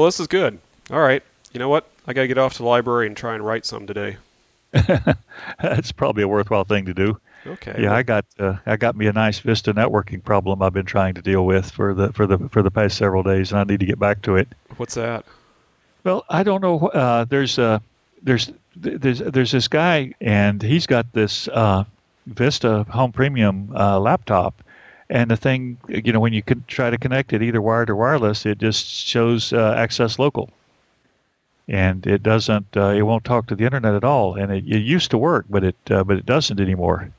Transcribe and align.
Well, 0.00 0.06
this 0.06 0.18
is 0.18 0.28
good. 0.28 0.58
All 0.90 1.00
right. 1.02 1.22
You 1.52 1.58
know 1.58 1.68
what? 1.68 1.86
I 2.06 2.14
got 2.14 2.22
to 2.22 2.26
get 2.26 2.38
off 2.38 2.54
to 2.54 2.62
the 2.62 2.64
library 2.64 3.06
and 3.06 3.14
try 3.14 3.34
and 3.34 3.44
write 3.44 3.66
some 3.66 3.86
today. 3.86 4.16
That's 5.62 5.92
probably 5.92 6.22
a 6.22 6.28
worthwhile 6.28 6.64
thing 6.64 6.86
to 6.86 6.94
do. 6.94 7.20
Okay. 7.46 7.74
Yeah, 7.76 7.90
well, 7.90 7.96
I 7.96 8.02
got 8.02 8.24
uh, 8.38 8.56
I 8.64 8.78
got 8.78 8.96
me 8.96 9.08
a 9.08 9.12
nice 9.12 9.40
Vista 9.40 9.74
networking 9.74 10.24
problem 10.24 10.62
I've 10.62 10.72
been 10.72 10.86
trying 10.86 11.12
to 11.16 11.20
deal 11.20 11.44
with 11.44 11.70
for 11.70 11.92
the 11.92 12.14
for 12.14 12.26
the 12.26 12.38
for 12.48 12.62
the 12.62 12.70
past 12.70 12.96
several 12.96 13.22
days, 13.22 13.52
and 13.52 13.60
I 13.60 13.64
need 13.64 13.80
to 13.80 13.84
get 13.84 13.98
back 13.98 14.22
to 14.22 14.36
it. 14.36 14.48
What's 14.78 14.94
that? 14.94 15.26
Well, 16.02 16.24
I 16.30 16.44
don't 16.44 16.62
know. 16.62 16.78
Uh, 16.78 17.26
there's 17.26 17.58
uh, 17.58 17.80
there's 18.22 18.50
there's 18.74 19.18
there's 19.18 19.52
this 19.52 19.68
guy, 19.68 20.14
and 20.22 20.62
he's 20.62 20.86
got 20.86 21.12
this 21.12 21.46
uh, 21.48 21.84
Vista 22.26 22.84
Home 22.84 23.12
Premium 23.12 23.70
uh, 23.76 24.00
laptop, 24.00 24.62
and 25.10 25.30
the 25.30 25.36
thing, 25.36 25.76
you 25.88 26.12
know, 26.12 26.20
when 26.20 26.32
you 26.32 26.42
can 26.42 26.64
try 26.68 26.88
to 26.88 26.96
connect 26.96 27.32
it 27.32 27.42
either 27.42 27.60
wired 27.60 27.90
or 27.90 27.96
wireless, 27.96 28.46
it 28.46 28.58
just 28.58 28.86
shows 28.86 29.52
uh, 29.52 29.74
access 29.76 30.18
local, 30.18 30.48
and 31.68 32.06
it 32.06 32.22
doesn't. 32.22 32.76
Uh, 32.76 32.90
it 32.90 33.02
won't 33.02 33.24
talk 33.24 33.46
to 33.48 33.56
the 33.56 33.64
internet 33.64 33.94
at 33.94 34.04
all, 34.04 34.34
and 34.36 34.52
it, 34.52 34.64
it 34.66 34.80
used 34.80 35.10
to 35.10 35.18
work, 35.18 35.46
but 35.50 35.64
it 35.64 35.76
uh, 35.90 36.04
but 36.04 36.16
it 36.16 36.26
doesn't 36.26 36.60
anymore. 36.60 37.10